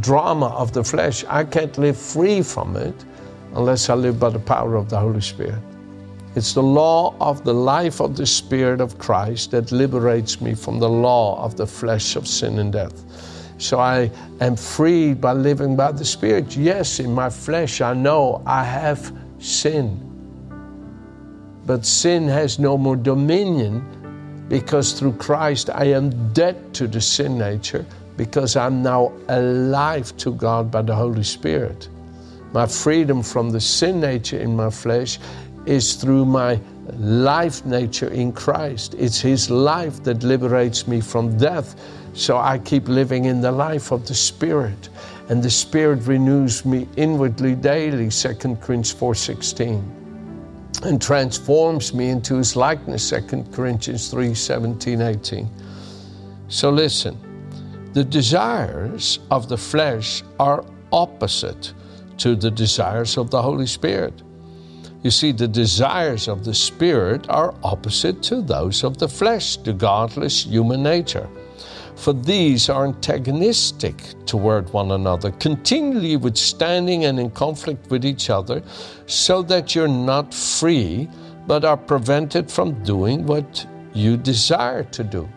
drama 0.00 0.48
of 0.48 0.72
the 0.72 0.84
flesh. 0.84 1.24
I 1.26 1.44
can't 1.44 1.76
live 1.78 1.96
free 1.96 2.42
from 2.42 2.76
it 2.76 2.94
unless 3.54 3.88
I 3.88 3.94
live 3.94 4.20
by 4.20 4.28
the 4.28 4.38
power 4.38 4.76
of 4.76 4.90
the 4.90 4.98
Holy 4.98 5.22
Spirit. 5.22 5.58
It's 6.36 6.52
the 6.52 6.62
law 6.62 7.16
of 7.18 7.44
the 7.44 7.54
life 7.54 8.00
of 8.00 8.16
the 8.16 8.26
Spirit 8.26 8.82
of 8.82 8.98
Christ 8.98 9.52
that 9.52 9.72
liberates 9.72 10.40
me 10.42 10.54
from 10.54 10.78
the 10.78 10.88
law 10.88 11.42
of 11.42 11.56
the 11.56 11.66
flesh 11.66 12.14
of 12.16 12.28
sin 12.28 12.58
and 12.58 12.72
death. 12.72 13.04
So 13.58 13.78
I 13.78 14.10
am 14.40 14.56
freed 14.56 15.20
by 15.20 15.32
living 15.32 15.76
by 15.76 15.92
the 15.92 16.04
Spirit. 16.04 16.56
Yes, 16.56 17.00
in 17.00 17.12
my 17.12 17.30
flesh, 17.30 17.80
I 17.80 17.94
know 17.94 18.42
I 18.46 18.64
have 18.64 19.12
sin. 19.38 20.00
But 21.66 21.86
sin 21.86 22.28
has 22.28 22.58
no 22.58 22.76
more 22.76 22.96
dominion 22.96 23.84
because 24.48 24.92
through 24.92 25.14
Christ 25.14 25.70
I 25.70 25.84
am 25.86 26.32
dead 26.32 26.74
to 26.74 26.86
the 26.86 27.00
sin 27.00 27.38
nature 27.38 27.86
because 28.16 28.56
I'm 28.56 28.82
now 28.82 29.12
alive 29.28 30.16
to 30.18 30.32
God 30.32 30.70
by 30.70 30.82
the 30.82 30.94
Holy 30.94 31.24
Spirit. 31.24 31.88
My 32.52 32.66
freedom 32.66 33.22
from 33.22 33.50
the 33.50 33.60
sin 33.60 34.00
nature 34.00 34.38
in 34.38 34.54
my 34.54 34.70
flesh 34.70 35.18
is 35.66 35.94
through 35.94 36.26
my 36.26 36.60
life 36.98 37.64
nature 37.64 38.08
in 38.08 38.32
Christ. 38.32 38.94
It's 38.94 39.20
His 39.20 39.50
life 39.50 40.02
that 40.04 40.22
liberates 40.22 40.86
me 40.86 41.00
from 41.00 41.36
death. 41.36 41.80
So 42.12 42.36
I 42.36 42.58
keep 42.58 42.88
living 42.88 43.24
in 43.24 43.40
the 43.40 43.52
life 43.52 43.90
of 43.90 44.06
the 44.06 44.14
Spirit. 44.14 44.88
And 45.28 45.42
the 45.42 45.50
Spirit 45.50 46.06
renews 46.06 46.64
me 46.64 46.86
inwardly 46.96 47.54
daily, 47.54 48.10
2 48.10 48.34
Corinthians 48.34 48.94
4.16. 48.94 49.82
and 50.82 51.00
transforms 51.00 51.94
me 51.94 52.10
into 52.10 52.36
his 52.36 52.56
likeness 52.56 53.08
2 53.08 53.44
corinthians 53.52 54.10
3 54.10 54.34
17 54.34 55.00
18 55.00 55.48
so 56.48 56.68
listen 56.68 57.16
the 57.92 58.04
desires 58.04 59.20
of 59.30 59.48
the 59.48 59.56
flesh 59.56 60.22
are 60.38 60.64
opposite 60.92 61.72
to 62.18 62.34
the 62.36 62.50
desires 62.50 63.16
of 63.16 63.30
the 63.30 63.40
holy 63.40 63.66
spirit 63.66 64.22
you 65.04 65.10
see 65.10 65.30
the 65.30 65.46
desires 65.46 66.26
of 66.26 66.44
the 66.44 66.54
spirit 66.54 67.26
are 67.28 67.54
opposite 67.62 68.20
to 68.22 68.42
those 68.42 68.82
of 68.82 68.98
the 68.98 69.08
flesh 69.08 69.56
the 69.58 69.72
godless 69.72 70.44
human 70.44 70.82
nature 70.82 71.28
for 71.96 72.12
these 72.12 72.68
are 72.68 72.86
antagonistic 72.86 73.94
toward 74.26 74.72
one 74.72 74.90
another, 74.90 75.30
continually 75.30 76.16
withstanding 76.16 77.04
and 77.04 77.20
in 77.20 77.30
conflict 77.30 77.90
with 77.90 78.04
each 78.04 78.30
other, 78.30 78.62
so 79.06 79.42
that 79.42 79.74
you're 79.74 79.88
not 79.88 80.34
free, 80.34 81.08
but 81.46 81.64
are 81.64 81.76
prevented 81.76 82.50
from 82.50 82.82
doing 82.82 83.24
what 83.26 83.66
you 83.92 84.16
desire 84.16 84.82
to 84.84 85.04
do. 85.04 85.28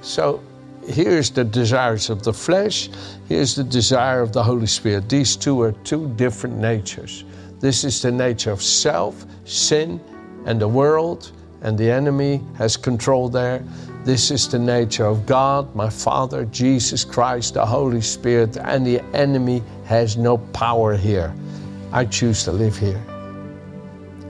So 0.00 0.42
here's 0.86 1.30
the 1.30 1.44
desires 1.44 2.10
of 2.10 2.22
the 2.22 2.32
flesh, 2.32 2.88
here's 3.28 3.54
the 3.54 3.64
desire 3.64 4.22
of 4.22 4.32
the 4.32 4.42
Holy 4.42 4.66
Spirit. 4.66 5.08
These 5.08 5.36
two 5.36 5.60
are 5.60 5.72
two 5.84 6.08
different 6.16 6.56
natures. 6.56 7.24
This 7.62 7.84
is 7.84 8.02
the 8.02 8.10
nature 8.10 8.50
of 8.50 8.60
self, 8.60 9.24
sin, 9.44 10.00
and 10.46 10.60
the 10.60 10.66
world, 10.66 11.30
and 11.60 11.78
the 11.78 11.88
enemy 11.88 12.42
has 12.58 12.76
control 12.76 13.28
there. 13.28 13.62
This 14.04 14.32
is 14.32 14.48
the 14.48 14.58
nature 14.58 15.06
of 15.06 15.26
God, 15.26 15.72
my 15.76 15.88
Father, 15.88 16.44
Jesus 16.46 17.04
Christ, 17.04 17.54
the 17.54 17.64
Holy 17.64 18.00
Spirit, 18.00 18.56
and 18.56 18.84
the 18.84 18.98
enemy 19.14 19.62
has 19.84 20.16
no 20.16 20.38
power 20.38 20.96
here. 20.96 21.32
I 21.92 22.04
choose 22.06 22.42
to 22.44 22.52
live 22.52 22.76
here 22.76 23.00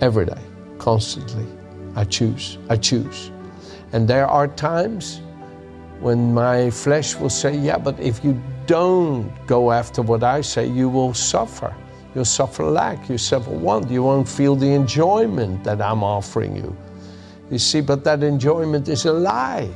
every 0.03 0.27
day, 0.27 0.43
constantly. 0.77 1.47
I 1.97 2.05
choose, 2.05 2.59
I 2.69 2.77
choose. 2.77 3.31
And 3.95 4.07
there 4.07 4.27
are 4.27 4.47
times 4.47 5.23
when 6.01 6.35
my 6.35 6.69
flesh 6.69 7.17
will 7.17 7.31
say, 7.31 7.57
Yeah, 7.57 7.79
but 7.79 7.99
if 7.99 8.23
you 8.23 8.39
don't 8.67 9.33
go 9.47 9.73
after 9.73 10.03
what 10.03 10.23
I 10.23 10.43
say, 10.43 10.67
you 10.67 10.91
will 10.91 11.15
suffer. 11.15 11.75
You'll 12.15 12.25
suffer 12.25 12.65
lack, 12.65 13.09
you 13.09 13.17
suffer 13.17 13.51
want, 13.51 13.91
you 13.91 14.03
won't 14.03 14.29
feel 14.29 14.55
the 14.55 14.73
enjoyment 14.73 15.65
that 15.65 15.81
I'm 15.81 16.05
offering 16.05 16.57
you. 16.57 16.77
You 17.51 17.59
see, 17.59 17.81
but 17.81 18.05
that 18.05 18.23
enjoyment 18.23 18.89
is 18.89 19.07
a 19.07 19.13
lie. 19.13 19.71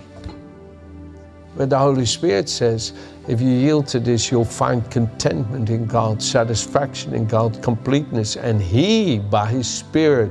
But 1.57 1.71
the 1.71 1.78
Holy 1.78 2.05
Spirit 2.05 2.49
says, 2.50 2.93
if 3.28 3.40
you 3.40 3.49
yield 3.49 3.87
to 3.88 4.00
this, 4.00 4.31
you'll 4.31 4.45
find 4.45 4.88
contentment 4.90 5.71
in 5.71 5.87
God, 5.87 6.23
satisfaction 6.23 7.14
in 7.14 7.26
God, 7.26 7.62
completeness, 7.62 8.37
and 8.37 8.61
He, 8.61 9.19
by 9.19 9.49
His 9.49 9.69
Spirit, 9.69 10.31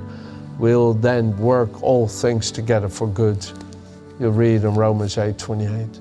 will 0.60 0.94
then 0.94 1.36
work 1.38 1.82
all 1.82 2.08
things 2.08 2.52
together 2.52 2.88
for 2.88 3.08
good. 3.08 3.46
You 4.20 4.30
read 4.30 4.64
in 4.64 4.76
Romans 4.76 5.18
8 5.18 5.38
28. 5.38 6.00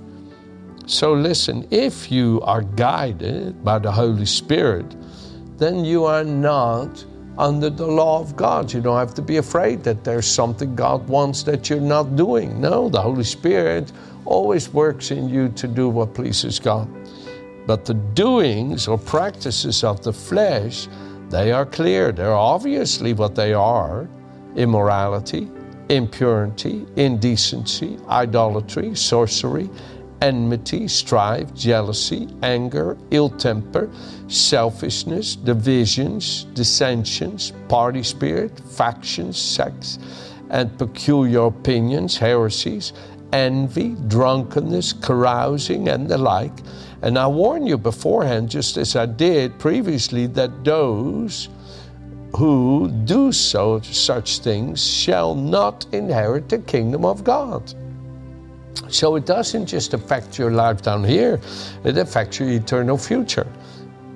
So 0.86 1.14
listen, 1.14 1.66
if 1.70 2.12
you 2.12 2.40
are 2.42 2.62
guided 2.62 3.64
by 3.64 3.78
the 3.78 3.90
Holy 3.90 4.26
Spirit, 4.26 4.94
then 5.58 5.84
you 5.84 6.04
are 6.04 6.24
not 6.24 7.04
under 7.38 7.70
the 7.70 7.86
law 7.86 8.20
of 8.20 8.36
God. 8.36 8.72
You 8.72 8.80
don't 8.80 8.98
have 8.98 9.14
to 9.14 9.22
be 9.22 9.38
afraid 9.38 9.82
that 9.84 10.04
there's 10.04 10.26
something 10.26 10.74
God 10.74 11.08
wants 11.08 11.42
that 11.44 11.68
you're 11.68 11.80
not 11.80 12.16
doing. 12.16 12.60
No, 12.60 12.88
the 12.88 13.00
Holy 13.00 13.24
Spirit 13.24 13.92
always 14.24 14.68
works 14.72 15.10
in 15.10 15.28
you 15.28 15.48
to 15.50 15.68
do 15.68 15.88
what 15.88 16.14
pleases 16.14 16.58
God. 16.58 16.88
But 17.66 17.84
the 17.84 17.94
doings 17.94 18.88
or 18.88 18.98
practices 18.98 19.84
of 19.84 20.02
the 20.02 20.12
flesh, 20.12 20.88
they 21.30 21.50
are 21.50 21.66
clear. 21.66 22.12
They're 22.12 22.34
obviously 22.34 23.12
what 23.12 23.34
they 23.34 23.52
are 23.52 24.08
immorality, 24.56 25.50
impurity, 25.88 26.86
indecency, 26.96 27.98
idolatry, 28.08 28.94
sorcery, 28.94 29.68
enmity, 30.20 30.88
strife, 30.88 31.52
jealousy, 31.54 32.28
anger, 32.42 32.96
ill 33.10 33.30
temper, 33.30 33.90
selfishness, 34.28 35.36
divisions, 35.36 36.44
dissensions, 36.54 37.52
party 37.68 38.02
spirit, 38.02 38.58
factions, 38.60 39.38
sects, 39.38 39.98
and 40.50 40.76
peculiar 40.78 41.46
opinions, 41.46 42.16
heresies, 42.16 42.92
envy, 43.32 43.96
drunkenness, 44.08 44.92
carousing, 44.92 45.88
and 45.88 46.08
the 46.08 46.18
like. 46.18 46.58
And 47.02 47.18
I 47.18 47.26
warn 47.26 47.66
you 47.66 47.76
beforehand, 47.76 48.48
just 48.48 48.76
as 48.76 48.96
I 48.96 49.06
did 49.06 49.58
previously, 49.58 50.26
that 50.28 50.64
those 50.64 51.48
who 52.36 52.90
do 53.04 53.30
so 53.30 53.80
such 53.80 54.38
things 54.38 54.84
shall 54.84 55.34
not 55.34 55.86
inherit 55.92 56.48
the 56.48 56.58
kingdom 56.58 57.04
of 57.04 57.22
God. 57.22 57.74
So 58.88 59.16
it 59.16 59.26
doesn't 59.26 59.66
just 59.66 59.94
affect 59.94 60.38
your 60.38 60.50
life 60.50 60.82
down 60.82 61.04
here, 61.04 61.40
it 61.84 61.98
affects 61.98 62.38
your 62.40 62.48
eternal 62.48 62.98
future. 62.98 63.46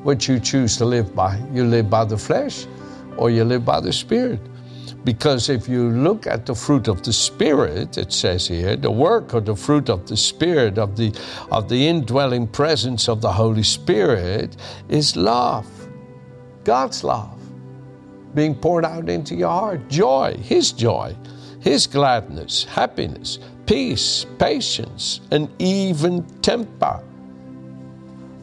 What 0.02 0.28
you 0.28 0.38
choose 0.38 0.76
to 0.76 0.84
live 0.84 1.14
by. 1.14 1.40
You 1.52 1.64
live 1.64 1.90
by 1.90 2.04
the 2.04 2.16
flesh 2.16 2.66
or 3.16 3.30
you 3.30 3.44
live 3.44 3.64
by 3.64 3.80
the 3.80 3.92
Spirit. 3.92 4.40
Because 5.04 5.48
if 5.48 5.68
you 5.68 5.90
look 5.90 6.26
at 6.26 6.46
the 6.46 6.54
fruit 6.54 6.88
of 6.88 7.02
the 7.02 7.12
Spirit, 7.12 7.98
it 7.98 8.12
says 8.12 8.46
here, 8.46 8.76
the 8.76 8.90
work 8.90 9.32
of 9.32 9.44
the 9.44 9.56
fruit 9.56 9.88
of 9.88 10.06
the 10.06 10.16
Spirit, 10.16 10.78
of 10.78 10.96
the, 10.96 11.14
of 11.50 11.68
the 11.68 11.88
indwelling 11.88 12.46
presence 12.46 13.08
of 13.08 13.20
the 13.20 13.32
Holy 13.32 13.62
Spirit, 13.62 14.56
is 14.88 15.16
love. 15.16 15.66
God's 16.64 17.02
love 17.02 17.38
being 18.34 18.54
poured 18.54 18.84
out 18.84 19.08
into 19.08 19.34
your 19.34 19.50
heart. 19.50 19.88
Joy, 19.88 20.36
His 20.42 20.72
joy, 20.72 21.16
His 21.60 21.86
gladness, 21.86 22.64
happiness, 22.64 23.38
peace, 23.66 24.26
patience, 24.38 25.20
and 25.30 25.48
even 25.58 26.24
temper. 26.40 27.02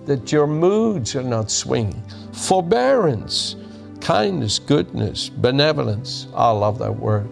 That 0.06 0.32
your 0.32 0.48
moods 0.48 1.16
are 1.16 1.24
not 1.24 1.50
swinging. 1.50 2.04
Forbearance, 2.34 3.56
kindness, 4.02 4.60
goodness, 4.60 5.30
benevolence. 5.30 6.28
I 6.36 6.52
love 6.52 6.78
that 6.80 6.96
word. 6.96 7.30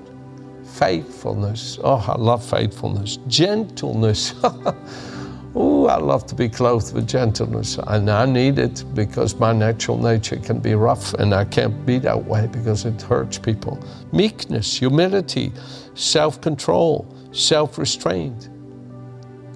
Faithfulness. 0.63 1.77
Oh, 1.83 2.03
I 2.07 2.19
love 2.19 2.43
faithfulness. 2.43 3.17
Gentleness. 3.27 4.33
oh, 5.55 5.87
I 5.87 5.97
love 5.97 6.25
to 6.27 6.35
be 6.35 6.49
clothed 6.49 6.93
with 6.93 7.07
gentleness. 7.07 7.77
And 7.87 8.09
I 8.09 8.25
need 8.25 8.59
it 8.59 8.83
because 8.93 9.35
my 9.35 9.53
natural 9.53 9.97
nature 9.97 10.37
can 10.37 10.59
be 10.59 10.75
rough 10.75 11.13
and 11.15 11.33
I 11.33 11.45
can't 11.45 11.85
be 11.85 11.99
that 11.99 12.25
way 12.25 12.47
because 12.47 12.85
it 12.85 13.01
hurts 13.01 13.37
people. 13.37 13.79
Meekness, 14.11 14.77
humility, 14.77 15.51
self 15.95 16.41
control 16.41 17.13
self 17.33 17.77
restraint. 17.77 18.49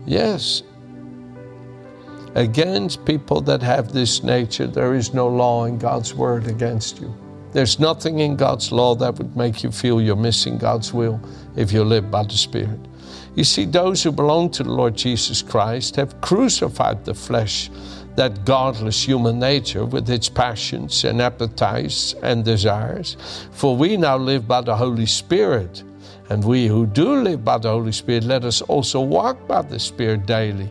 Yes. 0.05 0.63
Against 2.35 3.05
people 3.05 3.41
that 3.41 3.61
have 3.61 3.93
this 3.93 4.23
nature, 4.23 4.67
there 4.67 4.93
is 4.93 5.13
no 5.13 5.27
law 5.27 5.65
in 5.65 5.77
God's 5.77 6.13
word 6.13 6.47
against 6.47 6.99
you. 6.99 7.15
There's 7.53 7.79
nothing 7.79 8.19
in 8.19 8.35
God's 8.35 8.71
law 8.71 8.93
that 8.95 9.15
would 9.17 9.35
make 9.35 9.63
you 9.63 9.71
feel 9.71 10.01
you're 10.01 10.15
missing 10.15 10.57
God's 10.57 10.93
will 10.93 11.19
if 11.55 11.71
you 11.71 11.83
live 11.83 12.11
by 12.11 12.23
the 12.23 12.37
Spirit. 12.37 12.79
You 13.37 13.43
see, 13.43 13.65
those 13.65 14.01
who 14.01 14.11
belong 14.11 14.49
to 14.53 14.63
the 14.63 14.71
Lord 14.71 14.95
Jesus 14.95 15.43
Christ 15.43 15.95
have 15.97 16.19
crucified 16.21 17.05
the 17.05 17.13
flesh, 17.13 17.69
that 18.15 18.45
godless 18.45 19.03
human 19.03 19.37
nature 19.37 19.85
with 19.85 20.09
its 20.09 20.27
passions 20.27 21.03
and 21.03 21.21
appetites 21.21 22.15
and 22.23 22.43
desires. 22.43 23.15
For 23.51 23.77
we 23.77 23.95
now 23.95 24.17
live 24.17 24.47
by 24.47 24.61
the 24.61 24.75
Holy 24.75 25.05
Spirit 25.05 25.83
and 26.29 26.43
we 26.43 26.65
who 26.65 26.87
do 26.87 27.21
live 27.21 27.45
by 27.45 27.59
the 27.59 27.69
Holy 27.69 27.91
Spirit, 27.91 28.23
let 28.23 28.43
us 28.43 28.61
also 28.63 29.01
walk 29.01 29.47
by 29.47 29.61
the 29.61 29.79
Spirit 29.79 30.25
daily. 30.25 30.69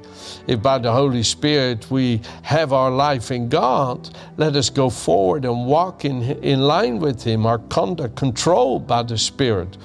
If 0.49 0.61
by 0.61 0.79
the 0.79 0.93
Holy 0.93 1.23
Spirit 1.23 1.89
we 1.91 2.21
have 2.43 2.73
our 2.73 2.91
life 2.91 3.31
in 3.31 3.49
God, 3.49 4.11
let 4.37 4.57
us 4.57 4.69
go 4.69 4.91
forward 4.91 5.45
and 5.45 5.67
walk 5.67 6.05
in, 6.05 6.21
in 6.43 6.61
line 6.61 6.99
with 6.99 7.23
Him, 7.23 7.47
our 7.47 7.59
conduct 7.59 8.17
controlled 8.17 8.87
by 8.87 9.03
the 9.03 9.17
Spirit. 9.17 9.79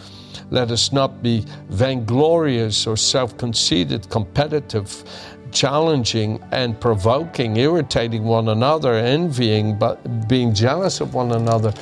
Let 0.50 0.71
us 0.71 0.91
not 0.91 1.21
be 1.21 1.45
vainglorious 1.69 2.88
or 2.88 2.97
self 2.97 3.38
conceited, 3.38 4.09
competitive, 4.09 5.03
challenging 5.51 6.41
and 6.51 6.79
provoking, 6.79 7.57
irritating 7.57 8.23
one 8.23 8.50
another, 8.50 8.93
envying, 8.93 9.77
but 9.77 10.27
being 10.27 10.53
jealous 10.53 11.01
of 11.01 11.13
one 11.13 11.31
another 11.31 11.73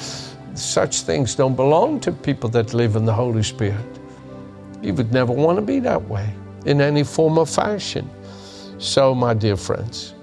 such 0.56 1.01
things 1.01 1.36
don't 1.36 1.56
belong 1.56 2.00
to 2.01 2.12
people 2.12 2.50
that 2.50 2.74
live 2.74 2.96
in 2.96 3.06
the 3.06 3.13
Holy 3.13 3.44
Spirit. 3.44 3.86
You 4.82 4.94
would 4.94 5.13
never 5.13 5.32
want 5.32 5.58
to 5.58 5.62
be 5.62 5.79
that 5.79 6.01
way 6.10 6.34
in 6.65 6.82
any 6.82 7.03
form 7.03 7.38
or 7.38 7.46
fashion. 7.46 8.10
So, 8.77 9.13
my 9.13 9.34
dear 9.34 9.58
friends, 9.58 10.13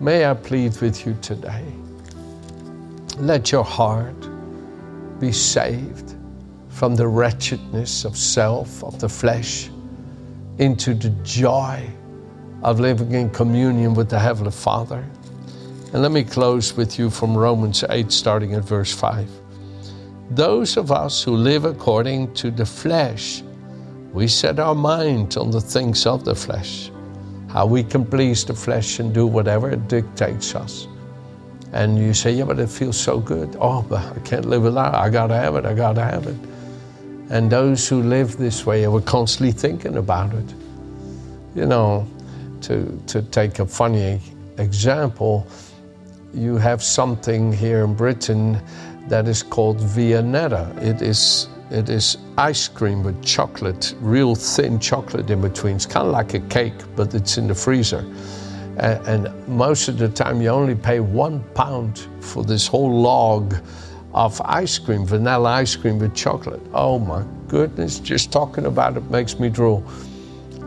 may 0.00 0.26
I 0.26 0.34
plead 0.34 0.80
with 0.80 1.06
you 1.06 1.16
today 1.22 1.64
let 3.18 3.52
your 3.52 3.64
heart 3.64 4.28
be 5.20 5.32
saved 5.32 6.11
from 6.82 6.96
the 6.96 7.06
wretchedness 7.06 8.04
of 8.04 8.16
self, 8.16 8.82
of 8.82 8.98
the 8.98 9.08
flesh, 9.08 9.70
into 10.58 10.94
the 10.94 11.10
joy 11.22 11.80
of 12.64 12.80
living 12.80 13.12
in 13.12 13.30
communion 13.30 13.94
with 13.94 14.10
the 14.10 14.18
Heavenly 14.18 14.50
Father 14.50 15.08
and 15.92 16.02
let 16.02 16.10
me 16.10 16.24
close 16.24 16.76
with 16.76 16.98
you 16.98 17.08
from 17.08 17.38
Romans 17.38 17.84
8, 17.88 18.10
starting 18.10 18.54
at 18.54 18.64
verse 18.64 18.92
5. 18.92 19.30
those 20.32 20.76
of 20.76 20.90
us 20.90 21.22
who 21.22 21.36
live 21.36 21.66
according 21.66 22.34
to 22.34 22.50
the 22.50 22.66
flesh, 22.66 23.44
we 24.12 24.26
set 24.26 24.58
our 24.58 24.74
mind 24.74 25.36
on 25.36 25.52
the 25.52 25.60
things 25.60 26.04
of 26.04 26.24
the 26.24 26.34
flesh, 26.34 26.90
how 27.48 27.64
we 27.64 27.84
can 27.84 28.04
please 28.04 28.44
the 28.44 28.54
flesh 28.54 28.98
and 28.98 29.14
do 29.14 29.24
whatever 29.24 29.70
it 29.70 29.86
dictates 29.86 30.56
us. 30.56 30.88
And 31.72 31.96
you 31.96 32.12
say, 32.12 32.32
yeah, 32.32 32.44
but 32.44 32.58
it 32.58 32.70
feels 32.70 32.98
so 32.98 33.20
good. 33.20 33.56
Oh, 33.60 33.82
but 33.82 34.04
I 34.16 34.18
can't 34.24 34.46
live 34.46 34.64
without 34.64 34.94
it. 34.94 34.98
I 34.98 35.10
gotta 35.10 35.36
have 35.36 35.54
it. 35.54 35.64
I 35.64 35.74
gotta 35.74 36.02
have 36.02 36.26
it. 36.26 36.51
And 37.32 37.50
those 37.50 37.88
who 37.88 38.02
live 38.02 38.36
this 38.36 38.66
way 38.66 38.84
are 38.84 39.00
constantly 39.00 39.52
thinking 39.52 39.96
about 39.96 40.34
it. 40.34 40.54
You 41.54 41.64
know, 41.64 42.06
to, 42.60 43.02
to 43.06 43.22
take 43.22 43.58
a 43.58 43.66
funny 43.66 44.20
example, 44.58 45.46
you 46.34 46.58
have 46.58 46.82
something 46.82 47.50
here 47.50 47.84
in 47.84 47.94
Britain 47.94 48.60
that 49.08 49.26
is 49.28 49.42
called 49.42 49.78
Viennetta. 49.78 50.76
It 50.82 51.00
is 51.00 51.48
it 51.70 51.88
is 51.88 52.18
ice 52.36 52.68
cream 52.68 53.02
with 53.02 53.24
chocolate, 53.24 53.94
real 54.00 54.34
thin 54.34 54.78
chocolate 54.78 55.30
in 55.30 55.40
between. 55.40 55.76
It's 55.76 55.86
kind 55.86 56.06
of 56.06 56.12
like 56.12 56.34
a 56.34 56.40
cake, 56.40 56.74
but 56.94 57.14
it's 57.14 57.38
in 57.38 57.48
the 57.48 57.54
freezer. 57.54 58.04
And, 58.76 59.06
and 59.06 59.48
most 59.48 59.88
of 59.88 59.96
the 59.96 60.10
time, 60.10 60.42
you 60.42 60.48
only 60.48 60.74
pay 60.74 61.00
one 61.00 61.42
pound 61.54 62.06
for 62.20 62.44
this 62.44 62.66
whole 62.66 63.00
log 63.00 63.54
of 64.14 64.40
ice 64.44 64.78
cream, 64.78 65.06
vanilla 65.06 65.50
ice 65.50 65.76
cream 65.76 65.98
with 65.98 66.14
chocolate. 66.14 66.62
Oh 66.74 66.98
my 66.98 67.24
goodness, 67.48 67.98
just 67.98 68.32
talking 68.32 68.66
about 68.66 68.96
it 68.96 69.10
makes 69.10 69.38
me 69.38 69.48
drool. 69.48 69.84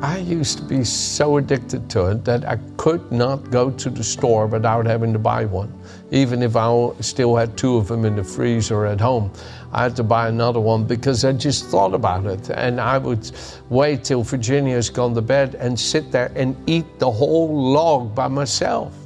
I 0.01 0.17
used 0.17 0.57
to 0.57 0.63
be 0.63 0.83
so 0.83 1.37
addicted 1.37 1.89
to 1.91 2.07
it 2.07 2.25
that 2.25 2.43
I 2.45 2.57
could 2.75 3.11
not 3.11 3.49
go 3.49 3.71
to 3.71 3.89
the 3.89 4.03
store 4.03 4.45
without 4.45 4.85
having 4.85 5.13
to 5.13 5.19
buy 5.19 5.45
one. 5.45 5.73
Even 6.11 6.43
if 6.43 6.55
I 6.55 6.91
still 6.99 7.35
had 7.35 7.57
two 7.57 7.77
of 7.77 7.87
them 7.87 8.03
in 8.03 8.17
the 8.17 8.23
freezer 8.23 8.85
at 8.85 8.99
home, 8.99 9.31
I 9.71 9.83
had 9.83 9.95
to 9.95 10.03
buy 10.03 10.27
another 10.27 10.59
one 10.59 10.83
because 10.83 11.23
I 11.23 11.31
just 11.31 11.67
thought 11.67 11.93
about 11.93 12.25
it. 12.25 12.49
And 12.49 12.81
I 12.81 12.97
would 12.97 13.31
wait 13.69 14.03
till 14.03 14.21
Virginia's 14.21 14.89
gone 14.89 15.15
to 15.15 15.21
bed 15.21 15.55
and 15.55 15.79
sit 15.79 16.11
there 16.11 16.31
and 16.35 16.55
eat 16.69 16.99
the 16.99 17.09
whole 17.09 17.71
log 17.71 18.13
by 18.13 18.27
myself. 18.27 19.04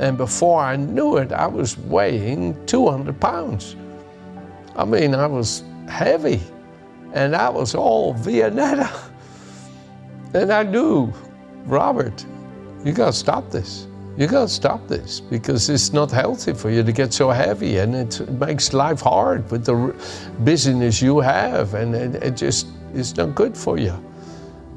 And 0.00 0.16
before 0.16 0.60
I 0.62 0.76
knew 0.76 1.18
it, 1.18 1.30
I 1.30 1.46
was 1.46 1.76
weighing 1.76 2.56
200 2.64 3.20
pounds. 3.20 3.76
I 4.74 4.86
mean, 4.86 5.14
I 5.14 5.26
was 5.26 5.62
heavy, 5.88 6.40
and 7.12 7.34
that 7.34 7.52
was 7.52 7.74
all 7.74 8.14
Viennetta. 8.14 8.90
And 10.32 10.52
I 10.52 10.62
knew, 10.62 11.12
Robert, 11.66 12.24
you 12.84 12.92
got 12.92 13.06
to 13.06 13.12
stop 13.12 13.50
this. 13.50 13.88
You 14.16 14.28
got 14.28 14.42
to 14.42 14.48
stop 14.48 14.86
this 14.86 15.18
because 15.18 15.68
it's 15.68 15.92
not 15.92 16.12
healthy 16.12 16.52
for 16.52 16.70
you 16.70 16.84
to 16.84 16.92
get 16.92 17.12
so 17.12 17.30
heavy 17.30 17.78
and 17.78 17.96
it 17.96 18.30
makes 18.30 18.72
life 18.72 19.00
hard 19.00 19.50
with 19.50 19.64
the 19.64 19.92
busyness 20.44 21.02
you 21.02 21.18
have 21.18 21.74
and 21.74 21.96
it, 21.96 22.22
it 22.22 22.36
just 22.36 22.68
is 22.94 23.16
not 23.16 23.34
good 23.34 23.56
for 23.56 23.76
you. 23.76 23.92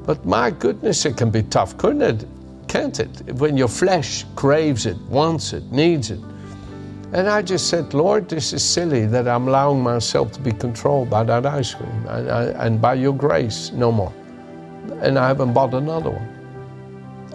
But 0.04 0.24
my 0.26 0.50
goodness, 0.50 1.06
it 1.06 1.16
can 1.16 1.30
be 1.30 1.44
tough, 1.44 1.78
couldn't 1.78 2.02
it? 2.02 2.26
Can't 2.74 3.00
it? 3.00 3.34
When 3.36 3.56
your 3.56 3.68
flesh 3.68 4.26
craves 4.36 4.86
it, 4.86 4.98
wants 5.08 5.52
it, 5.54 5.64
needs 5.72 6.10
it. 6.10 6.20
And 7.12 7.28
I 7.28 7.42
just 7.42 7.68
said, 7.70 7.94
Lord, 7.94 8.28
this 8.28 8.52
is 8.52 8.64
silly 8.64 9.06
that 9.06 9.28
I'm 9.28 9.48
allowing 9.48 9.82
myself 9.82 10.32
to 10.32 10.40
be 10.40 10.52
controlled 10.52 11.10
by 11.10 11.24
that 11.24 11.46
ice 11.46 11.74
cream. 11.74 12.06
And, 12.08 12.28
and 12.28 12.82
by 12.82 12.94
your 12.94 13.14
grace, 13.14 13.72
no 13.72 13.92
more 13.92 14.12
and 15.00 15.18
I 15.18 15.28
haven't 15.28 15.52
bought 15.52 15.74
another 15.74 16.10
one. 16.10 16.30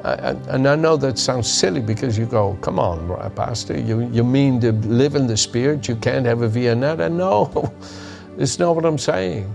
I, 0.03 0.31
and 0.55 0.67
I 0.67 0.75
know 0.75 0.97
that 0.97 1.19
sounds 1.19 1.51
silly 1.51 1.81
because 1.81 2.17
you 2.17 2.25
go, 2.25 2.57
come 2.61 2.79
on, 2.79 3.09
Pastor, 3.35 3.77
you, 3.79 4.09
you 4.11 4.23
mean 4.23 4.61
to 4.61 4.71
live 4.71 5.15
in 5.15 5.27
the 5.27 5.35
Spirit? 5.35 5.87
You 5.87 5.97
can't 5.97 6.25
have 6.25 6.41
a 6.41 6.49
Viennetta? 6.49 7.11
No, 7.11 7.73
it's 8.37 8.59
not 8.59 8.75
what 8.75 8.85
I'm 8.85 8.97
saying. 8.97 9.53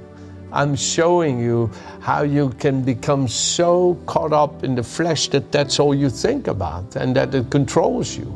I'm 0.55 0.77
showing 0.77 1.41
you 1.41 1.69
how 2.01 2.23
you 2.23 2.51
can 2.51 2.83
become 2.83 3.27
so 3.27 4.01
caught 4.07 4.33
up 4.33 4.63
in 4.63 4.77
the 4.77 4.85
flesh 4.85 5.27
that 5.31 5.51
that's 5.51 5.81
all 5.81 5.93
you 5.93 6.09
think 6.09 6.47
about 6.47 6.95
and 6.95 7.17
that 7.17 7.35
it 7.35 7.51
controls 7.51 8.17
you. 8.17 8.33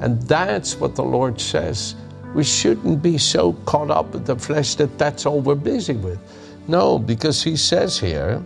And 0.00 0.20
that's 0.22 0.74
what 0.80 0.96
the 0.96 1.04
Lord 1.04 1.40
says. 1.40 1.94
We 2.34 2.42
shouldn't 2.42 3.02
be 3.02 3.18
so 3.18 3.52
caught 3.66 3.92
up 3.92 4.12
with 4.12 4.26
the 4.26 4.34
flesh 4.34 4.74
that 4.74 4.98
that's 4.98 5.26
all 5.26 5.40
we're 5.40 5.54
busy 5.54 5.94
with. 5.94 6.18
No, 6.66 6.98
because 6.98 7.40
He 7.40 7.54
says 7.56 8.00
here, 8.00 8.42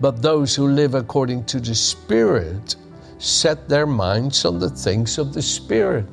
but 0.00 0.22
those 0.22 0.54
who 0.54 0.68
live 0.68 0.94
according 0.94 1.46
to 1.46 1.58
the 1.58 1.74
Spirit 1.74 2.76
set 3.18 3.68
their 3.68 3.86
minds 3.86 4.44
on 4.44 4.60
the 4.60 4.70
things 4.70 5.18
of 5.18 5.34
the 5.34 5.42
Spirit. 5.42 6.06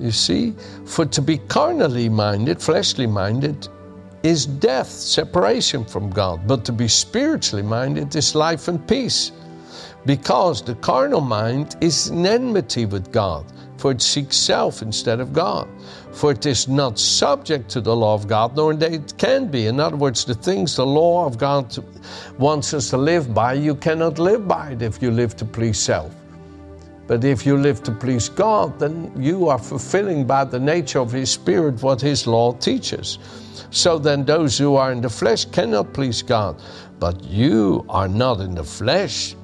You 0.00 0.10
see, 0.10 0.56
for 0.86 1.06
to 1.06 1.22
be 1.22 1.38
carnally 1.38 2.08
minded, 2.08 2.60
fleshly 2.60 3.06
minded, 3.06 3.68
is 4.28 4.46
death, 4.46 4.88
separation 4.88 5.84
from 5.84 6.10
God. 6.10 6.46
But 6.46 6.64
to 6.66 6.72
be 6.72 6.88
spiritually 6.88 7.62
minded 7.62 8.14
is 8.14 8.34
life 8.34 8.68
and 8.68 8.86
peace. 8.86 9.32
Because 10.06 10.62
the 10.62 10.74
carnal 10.76 11.20
mind 11.20 11.76
is 11.80 12.08
in 12.08 12.26
enmity 12.26 12.86
with 12.86 13.10
God, 13.10 13.44
for 13.78 13.90
it 13.90 14.02
seeks 14.02 14.36
self 14.36 14.82
instead 14.82 15.20
of 15.20 15.32
God 15.32 15.68
for 16.18 16.32
it 16.32 16.44
is 16.46 16.66
not 16.66 16.98
subject 16.98 17.68
to 17.70 17.80
the 17.80 17.94
law 17.94 18.12
of 18.12 18.26
God, 18.26 18.56
nor 18.56 18.72
indeed 18.72 18.94
it 18.94 19.14
can 19.18 19.46
be. 19.46 19.66
In 19.66 19.78
other 19.78 19.96
words, 19.96 20.24
the 20.24 20.34
things 20.34 20.74
the 20.74 20.84
law 20.84 21.26
of 21.26 21.38
God 21.38 21.76
wants 22.38 22.74
us 22.74 22.90
to 22.90 22.96
live 22.96 23.32
by, 23.32 23.52
you 23.52 23.76
cannot 23.76 24.18
live 24.18 24.48
by 24.48 24.72
it 24.72 24.82
if 24.82 25.00
you 25.00 25.12
live 25.12 25.36
to 25.36 25.44
please 25.44 25.78
self. 25.78 26.12
But 27.08 27.24
if 27.24 27.46
you 27.46 27.56
live 27.56 27.82
to 27.84 27.92
please 27.92 28.28
God, 28.28 28.78
then 28.78 29.10
you 29.16 29.48
are 29.48 29.58
fulfilling 29.58 30.26
by 30.26 30.44
the 30.44 30.60
nature 30.60 31.00
of 31.00 31.10
His 31.10 31.30
Spirit 31.30 31.82
what 31.82 32.02
His 32.02 32.26
law 32.26 32.52
teaches. 32.52 33.18
So 33.70 33.98
then, 33.98 34.24
those 34.24 34.56
who 34.58 34.76
are 34.76 34.92
in 34.92 35.00
the 35.00 35.08
flesh 35.08 35.46
cannot 35.46 35.92
please 35.92 36.22
God. 36.22 36.62
But 37.00 37.24
you 37.24 37.84
are 37.88 38.08
not 38.08 38.40
in 38.40 38.54
the 38.54 38.64
flesh, 38.64 39.34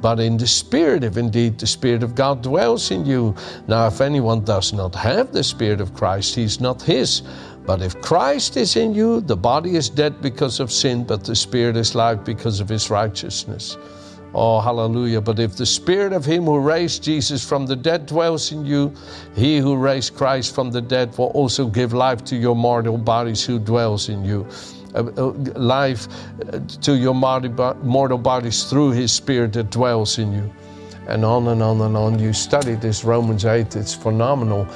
but 0.00 0.18
in 0.18 0.36
the 0.38 0.46
Spirit, 0.46 1.04
if 1.04 1.16
indeed 1.16 1.58
the 1.58 1.66
Spirit 1.66 2.02
of 2.02 2.14
God 2.14 2.42
dwells 2.42 2.90
in 2.90 3.04
you. 3.04 3.34
Now, 3.68 3.86
if 3.88 4.00
anyone 4.00 4.42
does 4.44 4.72
not 4.72 4.94
have 4.94 5.32
the 5.32 5.44
Spirit 5.44 5.80
of 5.80 5.92
Christ, 5.94 6.34
he 6.34 6.42
is 6.42 6.60
not 6.60 6.80
his. 6.80 7.22
But 7.66 7.82
if 7.82 8.00
Christ 8.00 8.56
is 8.56 8.76
in 8.76 8.94
you, 8.94 9.20
the 9.20 9.36
body 9.36 9.76
is 9.76 9.90
dead 9.90 10.22
because 10.22 10.60
of 10.60 10.72
sin, 10.72 11.04
but 11.04 11.24
the 11.24 11.34
Spirit 11.34 11.76
is 11.76 11.94
life 11.94 12.24
because 12.24 12.60
of 12.60 12.68
his 12.68 12.88
righteousness. 12.90 13.76
Oh, 14.34 14.60
hallelujah. 14.60 15.20
But 15.20 15.38
if 15.38 15.56
the 15.56 15.66
Spirit 15.66 16.12
of 16.12 16.24
Him 16.24 16.44
who 16.44 16.58
raised 16.58 17.02
Jesus 17.02 17.46
from 17.46 17.66
the 17.66 17.76
dead 17.76 18.06
dwells 18.06 18.52
in 18.52 18.66
you, 18.66 18.92
He 19.34 19.58
who 19.58 19.76
raised 19.76 20.14
Christ 20.14 20.54
from 20.54 20.70
the 20.70 20.80
dead 20.80 21.16
will 21.16 21.26
also 21.28 21.66
give 21.66 21.92
life 21.92 22.24
to 22.26 22.36
your 22.36 22.54
mortal 22.54 22.98
bodies 22.98 23.44
who 23.44 23.58
dwells 23.58 24.08
in 24.08 24.24
you. 24.24 24.46
Uh, 24.94 25.04
uh, 25.16 25.30
life 25.58 26.08
uh, 26.52 26.58
to 26.80 26.96
your 26.96 27.14
mortal 27.14 28.18
bodies 28.18 28.64
through 28.64 28.90
His 28.90 29.12
Spirit 29.12 29.52
that 29.54 29.70
dwells 29.70 30.18
in 30.18 30.32
you. 30.32 30.52
And 31.08 31.24
on 31.24 31.48
and 31.48 31.62
on 31.62 31.80
and 31.82 31.96
on. 31.96 32.18
You 32.18 32.32
study 32.32 32.74
this 32.74 33.04
Romans 33.04 33.44
8, 33.44 33.76
it's 33.76 33.94
phenomenal 33.94 34.66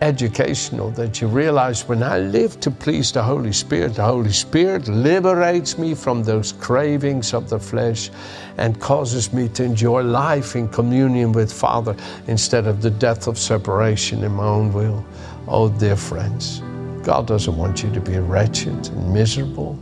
educational 0.00 0.90
that 0.92 1.20
you 1.20 1.28
realize 1.28 1.88
when 1.88 2.02
I 2.02 2.18
live 2.18 2.58
to 2.60 2.70
please 2.70 3.12
the 3.12 3.22
Holy 3.22 3.52
Spirit, 3.52 3.94
the 3.94 4.04
Holy 4.04 4.32
Spirit 4.32 4.88
liberates 4.88 5.78
me 5.78 5.94
from 5.94 6.22
those 6.22 6.52
cravings 6.52 7.34
of 7.34 7.48
the 7.48 7.58
flesh 7.58 8.10
and 8.58 8.80
causes 8.80 9.32
me 9.32 9.48
to 9.50 9.64
enjoy 9.64 10.02
life 10.02 10.56
in 10.56 10.68
communion 10.68 11.32
with 11.32 11.52
Father 11.52 11.96
instead 12.26 12.66
of 12.66 12.82
the 12.82 12.90
death 12.90 13.26
of 13.26 13.38
separation 13.38 14.24
in 14.24 14.32
my 14.32 14.44
own 14.44 14.72
will. 14.72 15.04
Oh, 15.48 15.68
dear 15.68 15.96
friends. 15.96 16.62
God 17.02 17.26
doesn't 17.26 17.56
want 17.56 17.82
you 17.82 17.92
to 17.92 18.00
be 18.00 18.18
wretched 18.18 18.88
and 18.88 19.14
miserable. 19.14 19.78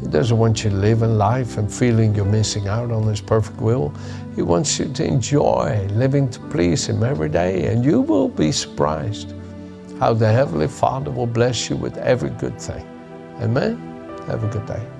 He 0.00 0.06
doesn't 0.08 0.36
want 0.36 0.64
you 0.64 0.70
living 0.70 1.16
life 1.16 1.56
and 1.56 1.72
feeling 1.72 2.14
you're 2.14 2.24
missing 2.24 2.68
out 2.68 2.90
on 2.90 3.06
His 3.06 3.20
perfect 3.20 3.60
will. 3.60 3.92
He 4.34 4.42
wants 4.42 4.78
you 4.78 4.92
to 4.92 5.04
enjoy 5.04 5.86
living 5.92 6.28
to 6.30 6.40
please 6.48 6.86
Him 6.86 7.02
every 7.02 7.28
day, 7.28 7.66
and 7.66 7.84
you 7.84 8.00
will 8.00 8.28
be 8.28 8.52
surprised 8.52 9.34
how 9.98 10.12
the 10.12 10.30
Heavenly 10.30 10.68
Father 10.68 11.10
will 11.10 11.26
bless 11.26 11.70
you 11.70 11.76
with 11.76 11.96
every 11.98 12.30
good 12.30 12.60
thing. 12.60 12.86
Amen. 13.40 13.76
Have 14.26 14.44
a 14.44 14.48
good 14.48 14.66
day. 14.66 14.95